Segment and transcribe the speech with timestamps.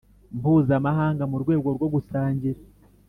[0.37, 2.59] mpuzamahanga mu rwego rwo gusangira